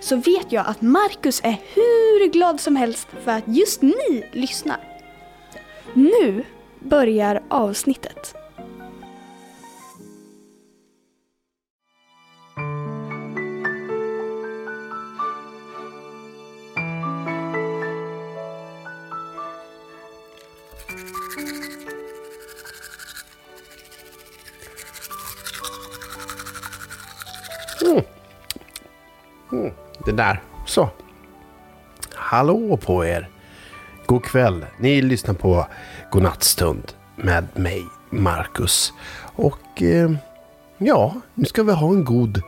[0.00, 4.80] så vet jag att Marcus är hur glad som helst för att just ni lyssnar.
[5.94, 6.44] Nu
[6.80, 8.37] börjar avsnittet.
[30.08, 30.42] Det där.
[30.66, 30.88] Så.
[32.14, 33.28] Hallå på er.
[34.06, 34.66] God kväll.
[34.78, 35.66] Ni lyssnar på
[36.10, 38.92] Godnattstund med mig, Marcus.
[39.20, 40.10] Och eh,
[40.78, 42.42] ja, nu ska vi ha en god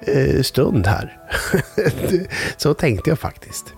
[0.00, 1.18] eh, stund här.
[2.56, 3.74] Så tänkte jag faktiskt.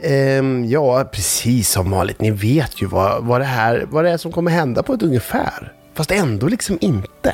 [0.00, 2.20] Eh, ja, precis som vanligt.
[2.20, 5.02] Ni vet ju vad, vad, det här, vad det är som kommer hända på ett
[5.02, 5.72] ungefär.
[5.94, 7.30] Fast ändå liksom inte.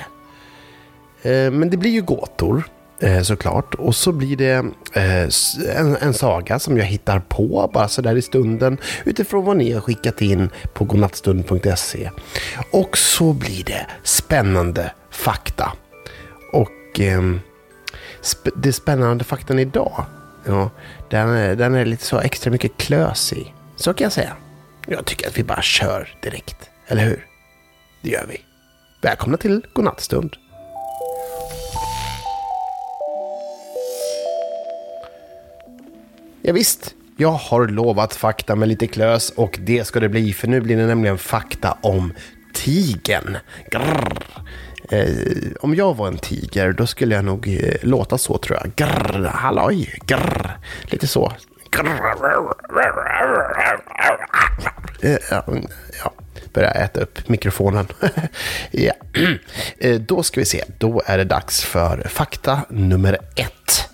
[1.23, 2.65] Eh, men det blir ju gåtor.
[3.03, 3.75] Eh, såklart.
[3.75, 5.29] Och så blir det eh,
[5.77, 9.81] en, en, saga som jag hittar på bara sådär i stunden utifrån vad ni har
[9.81, 12.11] skickat in på godnattstund.se.
[12.73, 15.73] Och så blir det spännande fakta.
[16.53, 17.23] Och eh,
[18.33, 20.05] sp det spännande faktan idag,
[20.47, 20.71] ja,
[21.11, 23.53] den, är, den är lite så extra mycket klös i.
[23.77, 24.37] Så kan jag säga.
[24.87, 26.57] Jag tycker att vi bara kör direkt,
[26.87, 27.27] eller hur?
[28.03, 28.41] Det gör vi.
[29.03, 30.37] Välkomna till Godnattstund.
[36.43, 40.49] Ja, visst, jag har lovat fakta med lite klös och det ska det bli för
[40.49, 42.13] nu blir det nämligen fakta om
[42.53, 43.37] tigen.
[44.91, 45.09] Eh,
[45.61, 48.73] om jag var en tiger då skulle jag nog eh, låta så tror jag.
[48.77, 50.59] Grrr, halloj, grrr.
[50.83, 51.33] Lite så.
[55.03, 55.67] Eh, ja, mm,
[56.05, 56.13] ja,
[56.53, 57.87] börja äta upp mikrofonen.
[58.71, 58.93] ja.
[59.79, 63.90] Eh, då ska vi se, då är det dags för fakta nummer ett.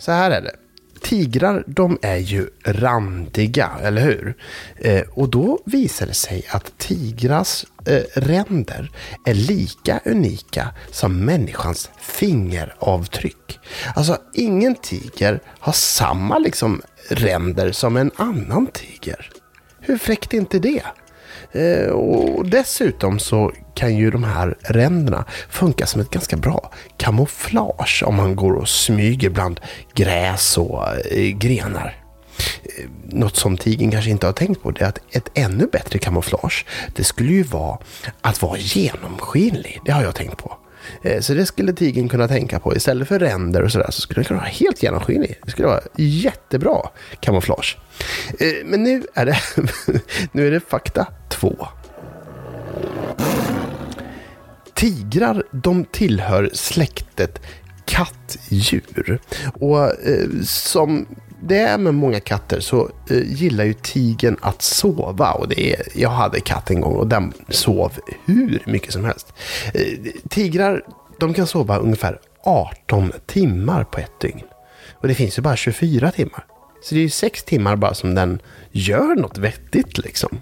[0.00, 0.56] Så här är det.
[1.02, 4.34] Tigrar, de är ju randiga, eller hur?
[4.76, 8.90] Eh, och då visar det sig att tigrars eh, ränder
[9.24, 13.58] är lika unika som människans fingeravtryck.
[13.94, 19.30] Alltså, ingen tiger har samma liksom ränder som en annan tiger.
[19.80, 20.82] Hur fräckt är inte det?
[21.52, 28.02] Eh, och dessutom så kan ju de här ränderna funka som ett ganska bra kamouflage
[28.06, 29.60] om man går och smyger bland
[29.94, 31.96] gräs och eh, grenar.
[32.62, 35.98] Eh, något som tigern kanske inte har tänkt på det är att ett ännu bättre
[35.98, 36.66] kamouflage
[36.96, 37.78] det skulle ju vara
[38.20, 39.80] att vara genomskinlig.
[39.84, 40.56] Det har jag tänkt på.
[41.20, 42.76] Så det skulle tigern kunna tänka på.
[42.76, 45.38] Istället för ränder och sådär så skulle den kunna vara helt genomskinlig.
[45.44, 46.90] Det skulle vara jättebra
[47.20, 47.78] kamouflage.
[48.64, 49.38] Men nu är det,
[50.32, 51.06] nu är det fakta
[51.40, 51.68] 2.
[54.74, 57.40] Tigrar de tillhör släktet
[57.84, 59.20] kattdjur.
[59.54, 61.06] Och eh, som
[61.42, 65.32] det är med många katter så eh, gillar ju tigen att sova.
[65.32, 67.92] Och det är, jag hade katt en gång och den sov
[68.24, 69.32] hur mycket som helst.
[69.74, 70.82] Eh, tigrar
[71.20, 74.46] de kan sova ungefär 18 timmar på ett dygn.
[74.92, 76.44] Och det finns ju bara 24 timmar.
[76.82, 80.40] Så det är ju 6 timmar bara som den gör något vettigt liksom.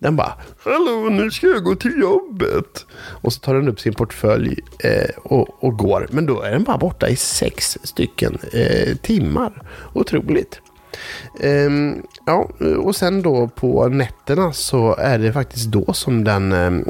[0.00, 0.34] Den bara,
[0.64, 2.86] hallå nu ska jag gå till jobbet.
[3.22, 6.06] Och så tar den upp sin portfölj eh, och, och, går.
[6.10, 9.62] Men då är den bara borta i sex stycken eh, timmar.
[9.92, 10.60] Otroligt.
[11.42, 16.88] Um, ja, och sen då på nätterna så är det faktiskt då som den um,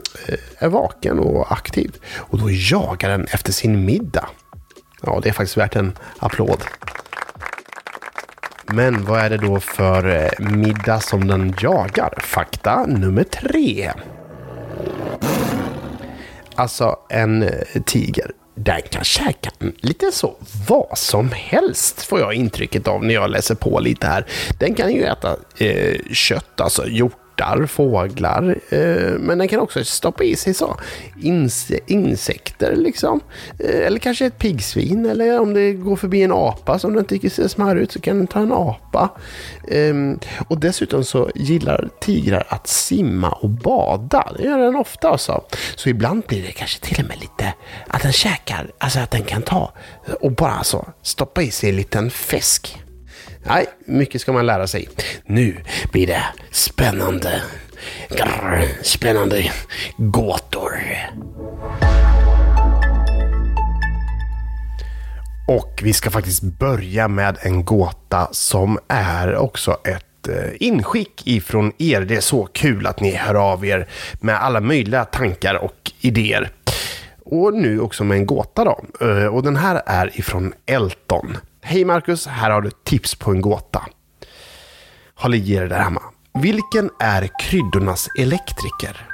[0.59, 1.97] är vaken och aktiv.
[2.16, 4.28] Och då jagar den efter sin middag.
[5.03, 6.65] Ja, det är faktiskt värt en applåd.
[8.72, 12.15] Men vad är det då för eh, middag som den jagar?
[12.22, 13.91] Fakta nummer tre.
[16.55, 20.37] Alltså en eh, tiger, den kan käka lite så
[20.69, 24.27] vad som helst får jag intrycket av när jag läser på lite här.
[24.59, 28.57] Den kan ju äta eh, kött, alltså hjort örtar, fåglar.
[28.69, 30.77] Eh, men den kan också stoppa i sig så
[31.21, 33.21] inse insekter liksom.
[33.59, 35.07] Eh, eller kanske ett piggsvin.
[35.07, 38.16] Eller om det går förbi en apa som den tycker ser smarrig ut så kan
[38.16, 39.09] den ta en apa.
[39.69, 39.95] Eh,
[40.48, 44.33] och dessutom så gillar tigrar att simma och bada.
[44.37, 45.45] Det gör den ofta alltså.
[45.77, 47.54] Så ibland blir det kanske till och med lite
[47.87, 49.72] att den käkar, alltså att den kan ta
[50.21, 52.78] och bara så stoppa i sig en liten fisk.
[53.45, 54.89] Nej, mycket ska man lära sig.
[55.27, 55.57] Nu
[55.92, 57.42] blir det spännande.
[58.09, 59.53] Grr, spännande
[59.97, 60.72] gåtor.
[65.48, 71.72] Och vi ska faktiskt börja med en gåta som är också ett eh, inskick ifrån
[71.78, 72.01] er.
[72.01, 73.89] Det är så kul att ni hör av er
[74.21, 76.51] med alla möjliga tankar och idéer.
[77.25, 78.81] Och nu också med en gåta då.
[79.01, 81.37] Eh, och den här är ifrån Elton.
[81.62, 83.86] Hej Marcus, här har du tips på en gåta.
[85.15, 86.03] Håll i er där hemma.
[86.34, 89.07] Vilken är kryddornas elektriker?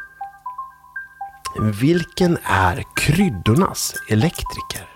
[1.81, 4.89] Vilken är kryddornas elektriker?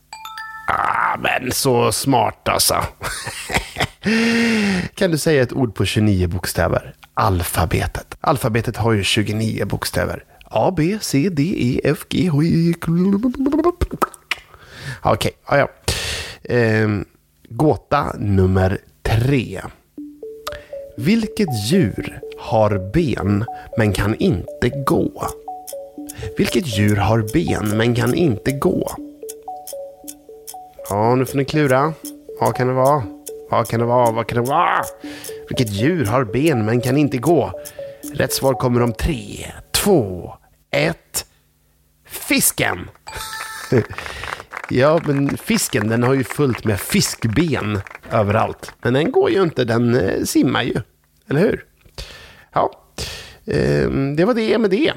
[0.67, 2.75] Ah, men så smart alltså.
[4.95, 6.93] kan du säga ett ord på 29 bokstäver?
[7.13, 8.17] Alfabetet.
[8.21, 10.23] Alfabetet har ju 29 bokstäver.
[10.49, 12.73] A, B, C, D, E, F, G, H, I,
[15.03, 15.67] Okej, okay, ja.
[16.43, 16.89] Eh,
[17.49, 19.61] gåta nummer tre.
[20.97, 23.45] Vilket djur har ben
[23.77, 25.27] men kan inte gå?
[26.37, 28.91] Vilket djur har ben men kan inte gå?
[30.89, 31.93] Ja, nu får ni klura.
[32.39, 33.03] Vad kan det vara?
[33.49, 34.11] Vad kan det vara?
[34.11, 34.83] Vad kan det vara?
[35.49, 37.51] Vilket djur har ben men kan inte gå?
[38.13, 39.45] Rätt svar kommer om tre,
[39.87, 40.33] två,
[40.71, 41.25] ett.
[42.05, 42.89] Fisken!
[44.69, 47.81] ja, men fisken den har ju fullt med fiskben
[48.11, 48.73] överallt.
[48.81, 50.81] Men den går ju inte, den eh, simmar ju.
[51.29, 51.65] Eller hur?
[52.53, 52.71] Ja,
[53.45, 54.93] ehm, det var det med det.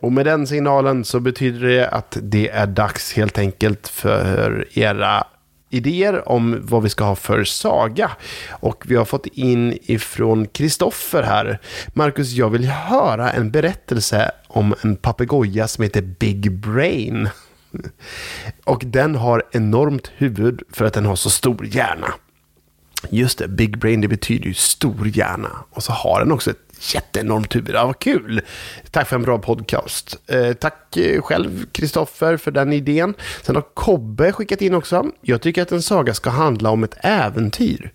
[0.00, 5.26] Och med den signalen så betyder det att det är dags helt enkelt för era
[5.74, 8.10] idéer om vad vi ska ha för saga.
[8.50, 11.60] Och vi har fått in ifrån Kristoffer här.
[11.92, 17.28] Marcus, jag vill höra en berättelse om en papegoja som heter Big Brain.
[18.64, 22.14] Och den har enormt huvud för att den har så stor hjärna.
[23.10, 25.50] Just det, Big Brain det betyder ju stor hjärna.
[25.70, 26.63] Och så har den också ett
[26.94, 27.74] jätteenormt huvud.
[27.74, 28.40] Ja, vad kul!
[28.90, 30.18] Tack för en bra podcast.
[30.26, 33.14] Eh, tack eh, själv, Kristoffer, för den idén.
[33.42, 35.06] Sen har Kobbe skickat in också.
[35.20, 37.92] Jag tycker att en saga ska handla om ett äventyr.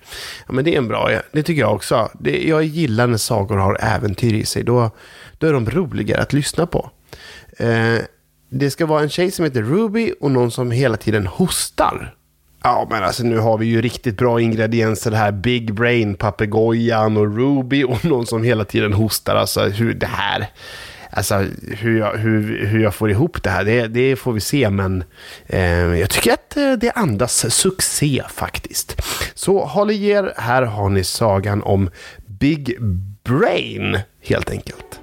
[0.48, 2.10] Ja, men det är en bra, det tycker jag också.
[2.20, 4.64] Det, jag gillar när sagor har äventyr i sig.
[4.64, 4.92] Då,
[5.38, 6.92] då är de roligare att lyssna på.
[7.58, 7.98] Eh,
[8.50, 12.16] det ska vara en tjej som heter Ruby och någon som hela tiden hostar.
[12.63, 15.31] Ja, men alltså nu har vi ju riktigt bra ingredienser här.
[15.31, 19.35] Big Brain, papegojan och Ruby och någon som hela tiden hostar.
[19.35, 20.47] Alltså hur det här...
[21.11, 21.45] Alltså
[21.78, 24.69] hur jag, hur, hur jag får ihop det här, det, det får vi se.
[24.69, 25.04] Men
[25.47, 29.01] eh, jag tycker att eh, det andas succé faktiskt.
[29.33, 31.89] Så håll i er, här har ni sagan om
[32.28, 32.78] Big
[33.23, 34.99] Brain helt enkelt.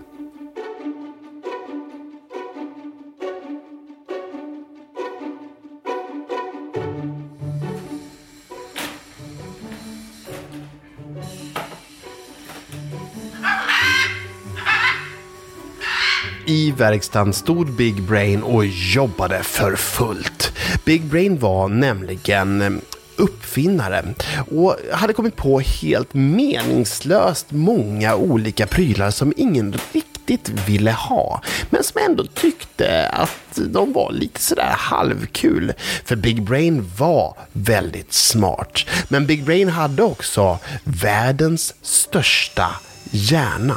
[16.81, 20.53] Verkstaden stod Big Brain och jobbade för fullt.
[20.85, 22.71] Big Brain var nämligen eh,
[23.17, 24.05] uppfinnare
[24.51, 31.85] och hade kommit på helt meningslöst många olika prylar som ingen riktigt ville ha, men
[31.85, 35.73] som ändå tyckte att de var lite sådär halvkul.
[36.05, 42.71] För Big Brain var väldigt smart, men Big Brain hade också världens största
[43.11, 43.77] hjärna.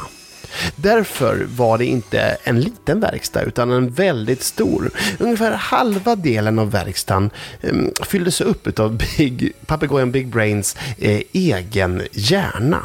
[0.76, 4.90] Därför var det inte en liten verkstad utan en väldigt stor.
[5.18, 7.30] Ungefär halva delen av verkstaden
[7.60, 12.82] eh, fylldes upp av Big, papegojan Big Brains eh, egen hjärna.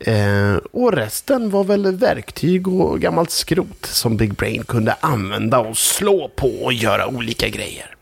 [0.00, 5.78] Eh, och resten var väl verktyg och gammalt skrot som Big Brain kunde använda och
[5.78, 7.97] slå på och göra olika grejer.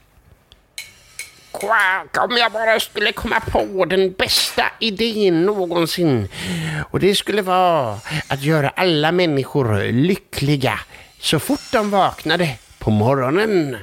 [1.61, 6.29] Quack, om jag bara skulle komma på den bästa idén någonsin.
[6.91, 7.99] Och det skulle vara
[8.29, 10.81] att göra alla människor lyckliga
[11.21, 13.77] så fort de vaknade på morgonen.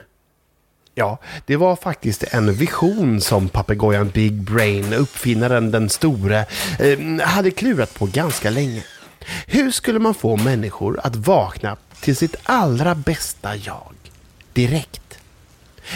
[0.96, 6.46] Ja, det var faktiskt en vision som papegojan Big Brain, uppfinnaren den store,
[6.80, 8.84] eh, hade klurat på ganska länge.
[9.48, 13.94] Hur skulle man få människor att vakna till sitt allra bästa jag
[14.54, 15.03] direkt?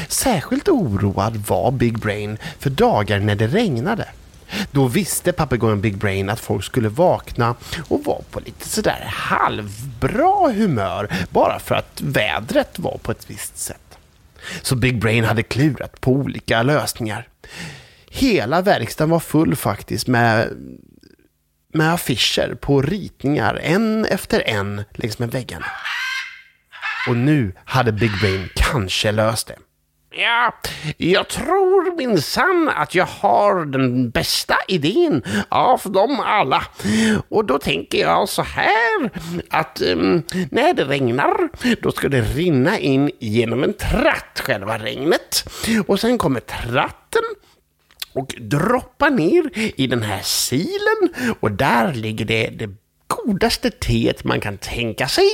[0.07, 4.07] Särskilt oroad var Big Brain för dagar när det regnade.
[4.71, 7.55] Då visste papegojan Big Brain att folk skulle vakna
[7.87, 13.57] och vara på lite sådär halvbra humör bara för att vädret var på ett visst
[13.57, 13.97] sätt.
[14.61, 17.27] Så Big Brain hade klurat på olika lösningar.
[18.09, 20.49] Hela verkstaden var full faktiskt med,
[21.73, 25.65] med affischer på ritningar, en efter en längs med väggarna.
[27.09, 29.55] Och nu hade Big Brain kanske löst det.
[30.09, 30.53] Ja,
[30.97, 36.63] jag tror minsann att jag har den bästa idén av dem alla.
[37.29, 39.09] Och då tänker jag så här
[39.49, 41.49] att um, när det regnar
[41.81, 45.49] då ska det rinna in genom en tratt, själva regnet.
[45.87, 47.23] Och sen kommer tratten
[48.13, 52.69] och droppar ner i den här silen och där ligger det, det
[53.07, 55.29] godaste teet man kan tänka sig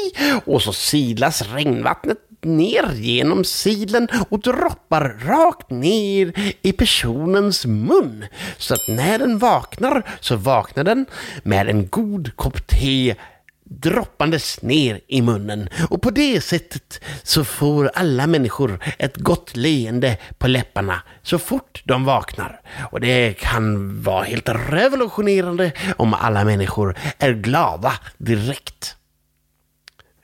[0.45, 8.25] och så silas regnvattnet ner genom silen och droppar rakt ner i personens mun.
[8.57, 11.05] Så att när den vaknar så vaknar den
[11.43, 13.15] med en god kopp te
[13.65, 20.17] droppandes ner i munnen och på det sättet så får alla människor ett gott leende
[20.37, 22.61] på läpparna så fort de vaknar.
[22.91, 28.95] Och det kan vara helt revolutionerande om alla människor är glada direkt.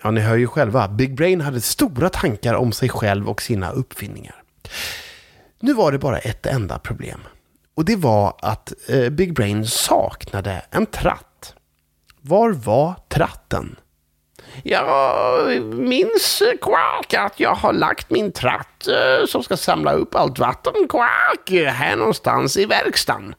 [0.04, 0.88] Ja, ni hör ju själva.
[0.88, 4.36] Big Brain hade stora tankar om sig själv och sina uppfinningar.
[5.60, 7.20] Nu var det bara ett enda problem.
[7.76, 11.54] Och det var att eh, Big Brain saknade en tratt.
[12.22, 13.76] Var var tratten?
[14.64, 20.16] Jag minns, eh, Quack, att jag har lagt min tratt eh, som ska samla upp
[20.16, 23.36] allt vatten, Quack, här någonstans i verkstaden.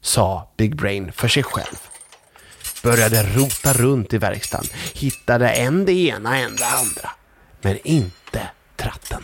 [0.00, 1.93] Sa Big Brain för sig själv
[2.84, 7.10] började rota runt i verkstaden, hittade en det ena, en det andra.
[7.60, 8.40] Men inte
[8.76, 9.22] tratten.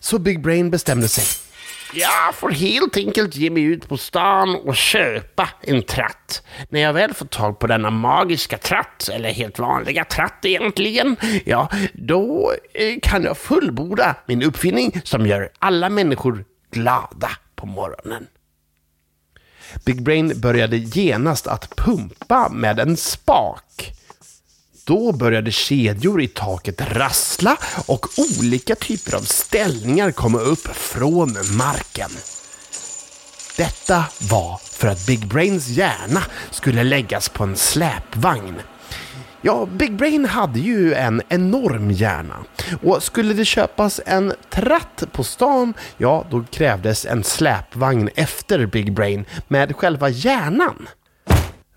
[0.00, 1.24] Så Big Brain bestämde sig.
[1.94, 6.42] Jag får helt enkelt ge mig ut på stan och köpa en tratt.
[6.68, 11.68] När jag väl får tag på denna magiska tratt, eller helt vanliga tratt egentligen, ja,
[11.92, 18.26] då eh, kan jag fullborda min uppfinning som gör alla människor glada på morgonen.
[19.84, 23.92] Big Brain började genast att pumpa med en spak.
[24.84, 32.10] Då började kedjor i taket rassla och olika typer av ställningar komma upp från marken.
[33.56, 38.60] Detta var för att Big Brains hjärna skulle läggas på en släpvagn
[39.44, 42.36] Ja, Big Brain hade ju en enorm hjärna.
[42.82, 48.92] Och skulle det köpas en tratt på stan, ja då krävdes en släpvagn efter Big
[48.92, 50.88] Brain med själva hjärnan.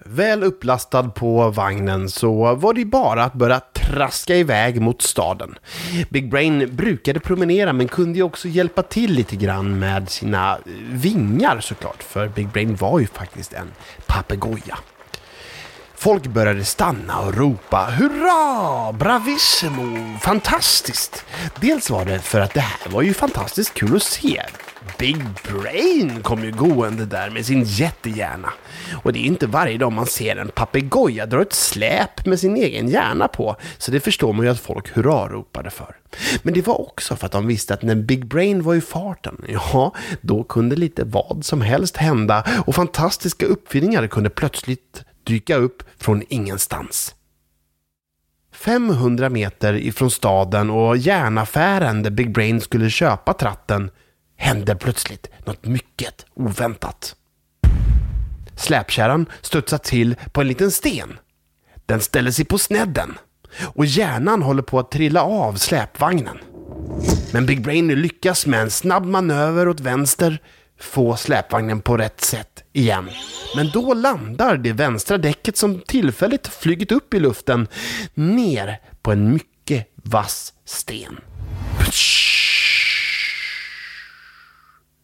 [0.08, 5.56] Väl upplastad på vagnen så var det bara att börja traska iväg mot staden.
[6.10, 10.58] Big Brain brukade promenera men kunde ju också hjälpa till lite grann med sina
[10.92, 13.72] vingar såklart, för Big Brain var ju faktiskt en
[14.08, 14.78] papegoja.
[15.98, 18.92] Folk började stanna och ropa ”Hurra!
[18.94, 20.18] Bravissimo!
[20.22, 21.26] Fantastiskt!”
[21.62, 24.42] Dels var det för att det här var ju fantastiskt kul att se.
[24.98, 28.54] Big Brain kom ju gående där med sin jättehjärna.
[29.04, 32.56] Och det är inte varje dag man ser en papegoja dra ett släp med sin
[32.56, 35.96] egen hjärna på, så det förstår man ju att folk hurra-ropade för.
[36.42, 39.46] Men det var också för att de visste att när Big Brain var i farten,
[39.48, 45.84] ja, då kunde lite vad som helst hända och fantastiska uppfinningar kunde plötsligt dyka upp
[45.98, 47.16] från ingenstans.
[48.54, 53.92] 500 meter ifrån staden och järnaffären där Big Brain skulle köpa tratten
[54.38, 57.16] hände plötsligt något mycket oväntat.
[58.56, 61.20] Släpkärran studsade till på en liten sten.
[61.86, 63.18] Den ställer sig på snedden
[63.64, 66.38] och hjärnan håller på att trilla av släpvagnen.
[67.34, 70.40] Men Big Brain lyckas med en snabb manöver åt vänster
[70.80, 73.10] få släpvagnen på rätt sätt igen.
[73.56, 77.68] Men då landar det vänstra däcket som tillfälligt flugit upp i luften
[78.14, 81.20] ner på en mycket vass sten.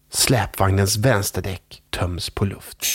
[0.09, 2.85] Släpvagnens vänsterdäck töms på luft.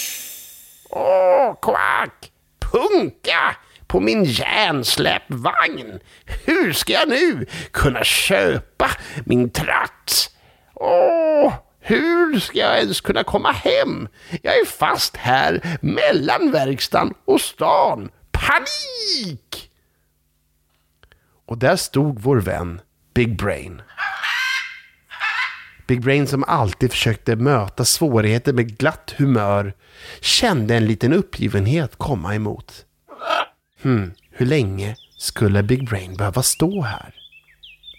[0.91, 2.33] Åh, kvack!
[2.61, 3.57] Punka!
[3.87, 5.99] på min järnsläpvagn.
[6.45, 8.91] Hur ska jag nu kunna köpa
[9.25, 10.31] min tratt?
[10.75, 11.53] Åh,
[11.89, 14.09] hur ska jag ens kunna komma hem?
[14.43, 18.11] Jag är fast här mellan verkstaden och stan.
[18.31, 19.71] Panik!
[21.47, 22.81] Och där stod vår vän
[23.15, 23.83] Big Brain.
[25.87, 29.75] Big Brain som alltid försökte möta svårigheter med glatt humör
[30.21, 32.85] kände en liten uppgivenhet komma emot.
[33.83, 37.15] Hmm, hur länge skulle Big Brain behöva stå här?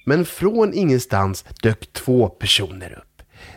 [0.05, 3.06] Men från ingenstans dök två personer upp.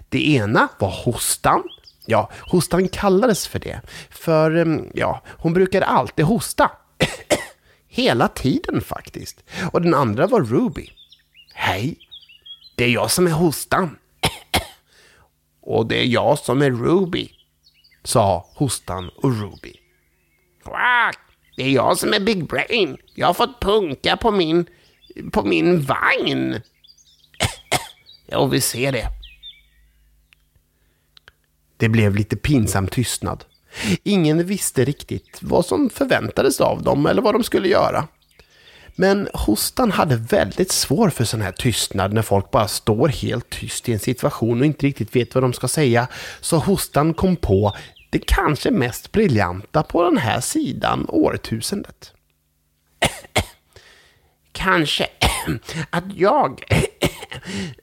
[0.09, 1.63] Det ena var Hostan.
[2.07, 3.81] Ja, Hostan kallades för det.
[4.11, 6.71] För, mm, ja, hon brukade alltid hosta.
[7.89, 9.45] Hela tiden faktiskt.
[9.73, 10.91] Och den andra var Ruby.
[11.55, 11.97] Hej,
[12.77, 13.99] det är jag som är Hostan.
[15.63, 17.31] och det är jag som är Ruby,
[18.05, 19.73] sa Hostan och Ruby.
[20.65, 21.19] Quack!
[21.57, 22.97] Det är jag som är Big Brain.
[23.15, 24.67] Jag har fått punka på min,
[25.33, 26.61] på min vagn.
[28.27, 29.20] ja, vi ser det.
[31.81, 33.45] Det blev lite pinsam tystnad.
[34.03, 38.09] Ingen visste riktigt vad som förväntades av dem eller vad de skulle göra.
[38.97, 43.89] Men hostan hade väldigt svår för sån här tystnad när folk bara står helt tyst
[43.89, 46.09] i en situation och inte riktigt vet vad de ska säga.
[46.41, 47.77] Så hostan kom på
[48.11, 52.13] det kanske mest briljanta på den här sidan årtusendet.
[54.53, 55.07] Kanske
[55.91, 56.65] att jag,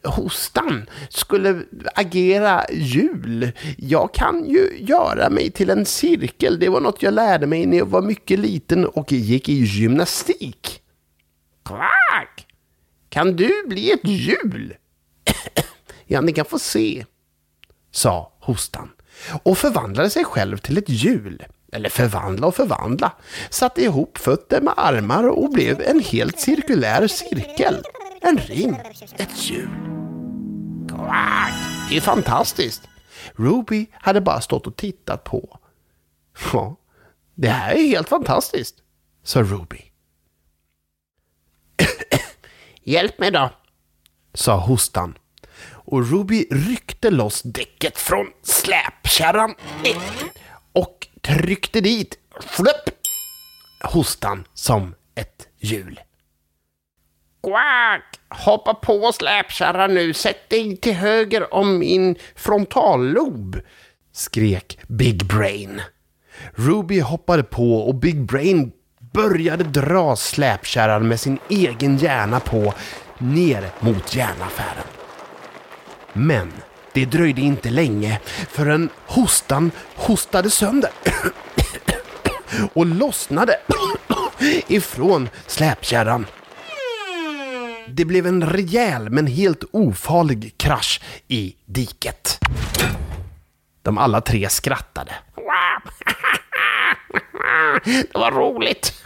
[0.04, 1.64] hostan, skulle
[1.96, 3.52] agera hjul.
[3.78, 6.60] Jag kan ju göra mig till en cirkel.
[6.60, 10.82] Det var något jag lärde mig när jag var mycket liten och gick i gymnastik.
[11.66, 12.48] Kvack!
[13.10, 14.74] Kan du bli ett hjul?
[16.06, 17.06] ja, ni kan få se,
[17.92, 18.90] sa hostan
[19.44, 21.44] och förvandlade sig själv till ett hjul.
[21.72, 23.12] Eller förvandla och förvandla.
[23.50, 27.84] Satte ihop fötter med armar och blev en helt cirkulär cirkel.
[28.22, 28.80] En ring.
[29.18, 29.70] Ett hjul.
[30.90, 31.54] Quack!
[31.90, 32.82] Det är fantastiskt.
[33.36, 35.60] Ruby hade bara stått och tittat på.
[36.54, 36.76] Ja,
[37.36, 38.76] det här är helt fantastiskt,
[39.24, 39.82] sa Ruby.
[42.84, 43.50] Hjälp mig då,
[44.34, 45.18] sa hostan
[45.88, 49.56] och Ruby ryckte loss däcket från släpkärran
[50.74, 52.90] och tryckte dit, flupp,
[53.84, 56.00] hostan som ett hjul.
[57.48, 58.20] Quack!
[58.30, 63.60] Hoppa på släpkärran nu, sätt dig till höger om min frontallob,
[64.14, 65.82] skrek Big Brain.
[66.56, 68.72] Ruby hoppade på och Big Brain
[69.14, 72.74] började dra släpkärran med sin egen hjärna på
[73.18, 74.88] ner mot järnaffären.
[76.14, 76.54] Men
[76.94, 80.92] det dröjde inte länge förrän hostan hostade sönder
[82.74, 83.60] och lossnade
[84.68, 86.26] ifrån släpkärran.
[87.90, 92.40] Det blev en rejäl men helt ofarlig krasch i diket.
[93.82, 95.12] De alla tre skrattade.
[97.86, 99.04] Det var roligt.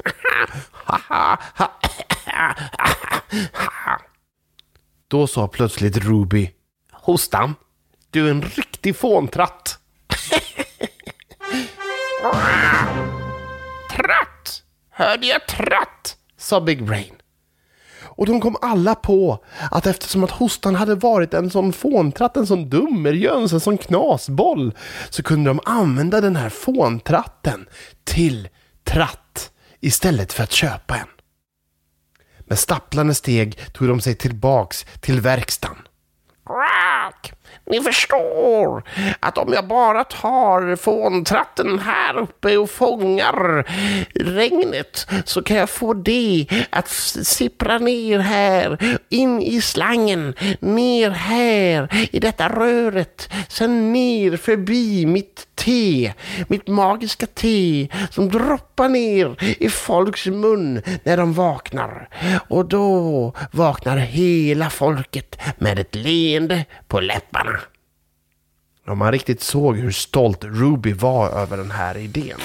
[5.08, 6.52] Då sa plötsligt Ruby
[6.92, 7.56] Hostan,
[8.10, 9.80] du är en riktig fåntratt.
[13.92, 14.64] tratt!
[14.90, 16.18] Hörde jag tratt?
[16.38, 17.21] sa Big Brain.
[18.22, 22.48] Och de kom alla på att eftersom att hostan hade varit en sån fåntratt, en
[22.48, 24.74] sån dummerjöns, en sån knasboll,
[25.10, 27.66] så kunde de använda den här fåntratten
[28.04, 28.50] till
[28.84, 31.08] tratt istället för att köpa en.
[32.40, 35.78] Med stapplande steg tog de sig tillbaks till verkstaden.
[36.46, 37.34] Quack!
[37.66, 38.84] Ni förstår
[39.20, 43.66] att om jag bara tar fåntratten här uppe och fångar
[44.34, 46.90] regnet så kan jag få det att
[47.24, 55.51] sippra ner här, in i slangen, ner här i detta röret, sen ner förbi mitt
[55.62, 56.14] te,
[56.48, 62.10] mitt magiska te som droppar ner i folks mun när de vaknar.
[62.50, 67.60] Och då vaknar hela folket med ett leende på läpparna.
[68.86, 72.40] Ja, man riktigt såg hur stolt Ruby var över den här idén.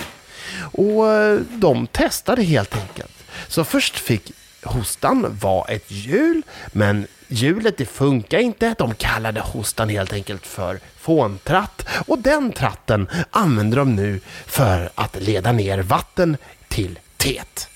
[0.72, 3.24] Och eh, de testade helt enkelt.
[3.48, 4.33] Så först fick
[4.64, 8.74] hostan vara ett hjul, men hjulet det funkar inte.
[8.78, 15.22] De kallade hostan helt enkelt för fåntratt och den tratten använder de nu för att
[15.22, 16.36] leda ner vatten
[16.68, 17.68] till teet.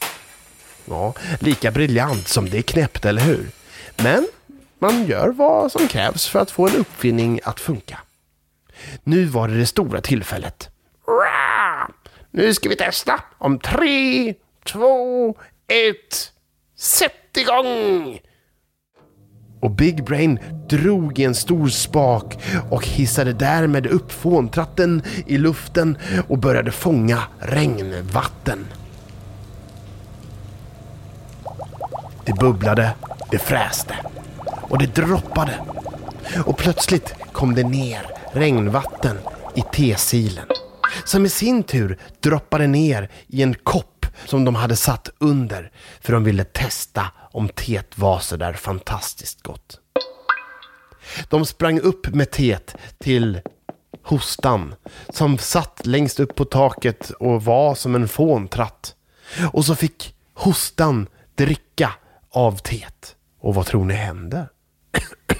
[0.84, 3.50] Ja, lika briljant som det är knäppt, eller hur?
[3.96, 4.28] Men
[4.78, 8.00] man gör vad som krävs för att få en uppfinning att funka.
[9.04, 10.68] Nu var det det stora tillfället.
[12.30, 14.34] Nu ska vi testa om tre,
[14.64, 15.36] två,
[15.68, 16.32] ett,
[16.76, 18.20] sätt igång!
[19.60, 22.38] Och Big Brain drog i en stor spak
[22.70, 28.66] och hissade därmed upp fåntratten i luften och började fånga regnvatten.
[32.24, 32.94] Det bubblade,
[33.30, 33.94] det fräste
[34.62, 35.52] och det droppade.
[36.44, 39.16] Och plötsligt kom det ner regnvatten
[39.54, 40.46] i tesilen.
[41.04, 45.70] Som i sin tur droppade ner i en kopp som de hade satt under
[46.00, 49.80] för de ville testa om teet var så där fantastiskt gott.
[51.28, 53.40] De sprang upp med teet till
[54.02, 54.74] hostan
[55.08, 58.94] som satt längst upp på taket och var som en fåntratt.
[59.52, 61.92] Och så fick hostan dricka
[62.30, 63.16] av teet.
[63.38, 64.48] Och vad tror ni hände?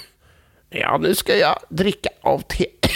[0.72, 2.70] Ja, nu ska jag dricka av teet.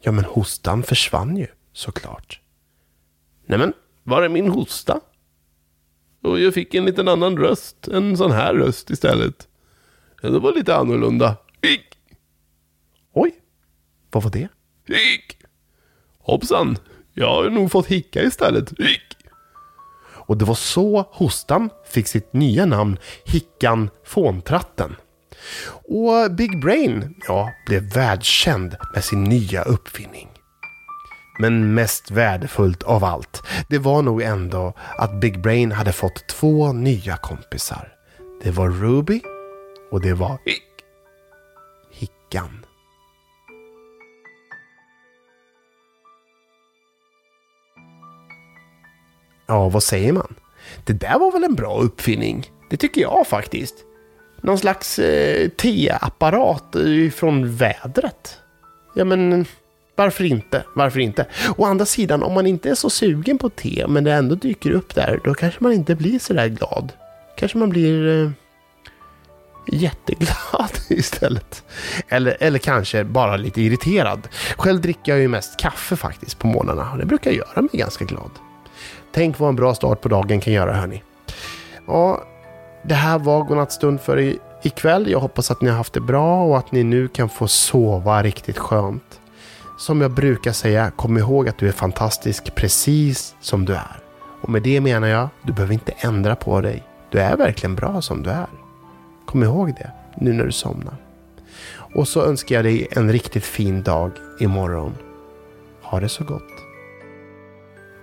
[0.00, 2.40] Ja, men hostan försvann ju såklart.
[3.46, 3.72] Nämen,
[4.04, 5.00] var är min hosta?
[6.22, 9.48] Och jag fick en liten annan röst, en sån här röst istället.
[10.22, 11.36] Ja, det var lite annorlunda.
[11.62, 11.98] Hick!
[13.12, 13.34] Oj,
[14.10, 14.48] vad var det?
[14.86, 15.38] Hick!
[16.18, 16.76] Hoppsan,
[17.12, 18.72] jag har nog fått hicka istället.
[18.78, 19.16] Hick!
[20.26, 24.96] Och det var så hostan fick sitt nya namn, Hickan Fåntratten.
[25.84, 30.28] Och Big Brain, ja, blev världskänd med sin nya uppfinning.
[31.38, 36.72] Men mest värdefullt av allt, det var nog ändå att Big Brain hade fått två
[36.72, 37.88] nya kompisar.
[38.42, 39.20] Det var Ruby
[39.90, 40.62] och det var Hick.
[41.90, 42.66] Hickan.
[49.46, 50.34] Ja, vad säger man?
[50.84, 52.50] Det där var väl en bra uppfinning?
[52.70, 53.74] Det tycker jag faktiskt.
[54.40, 58.38] Någon slags eh, teapparat eh, från vädret.
[58.94, 59.46] Ja, men
[59.96, 60.64] varför inte?
[60.74, 61.26] Varför inte?
[61.56, 64.70] Å andra sidan, om man inte är så sugen på te, men det ändå dyker
[64.70, 66.92] upp där, då kanske man inte blir så där glad.
[67.36, 68.30] Kanske man blir eh,
[69.66, 71.64] jätteglad istället.
[72.08, 74.28] Eller, eller kanske bara lite irriterad.
[74.56, 78.04] Själv dricker jag ju mest kaffe faktiskt på morgnarna och det brukar göra mig ganska
[78.04, 78.30] glad.
[79.12, 81.02] Tänk vad en bra start på dagen kan göra hörni.
[81.86, 82.24] Ja,
[82.82, 85.10] det här var godnattstund för i, ikväll.
[85.10, 88.22] Jag hoppas att ni har haft det bra och att ni nu kan få sova
[88.22, 89.20] riktigt skönt.
[89.76, 93.98] Som jag brukar säga, kom ihåg att du är fantastisk precis som du är.
[94.40, 96.82] Och med det menar jag, du behöver inte ändra på dig.
[97.10, 98.46] Du är verkligen bra som du är.
[99.26, 100.96] Kom ihåg det nu när du somnar.
[101.94, 104.10] Och så önskar jag dig en riktigt fin dag
[104.40, 104.94] imorgon.
[105.82, 106.50] Ha det så gott.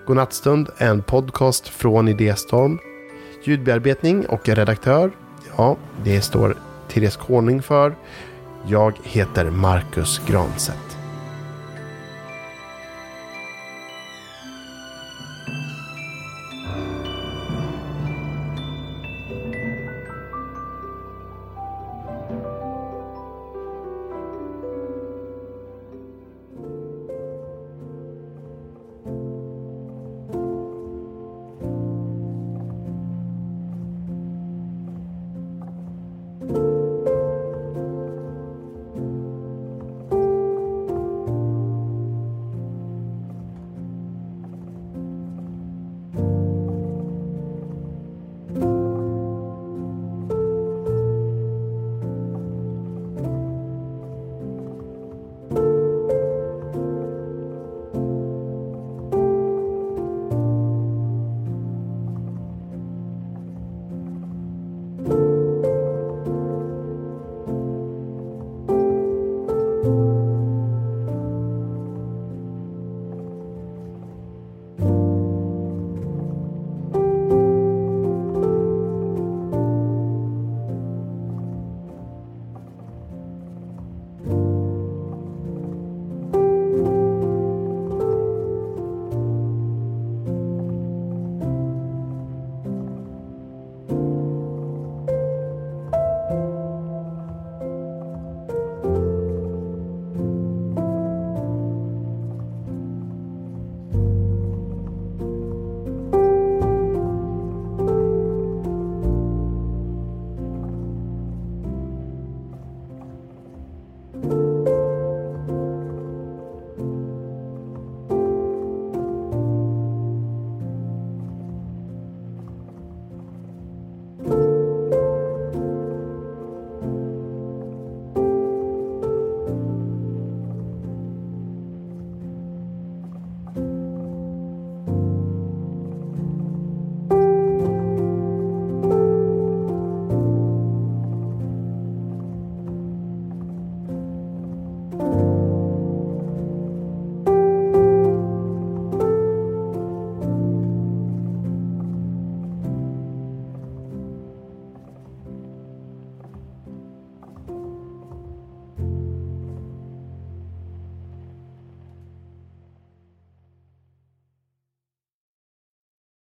[0.07, 2.79] Godnattstund är en podcast från Idéstorm.
[3.43, 5.11] Ljudbearbetning och redaktör,
[5.57, 6.57] ja, det står
[6.89, 7.95] Therese Konung för.
[8.67, 10.90] Jag heter Marcus Granset.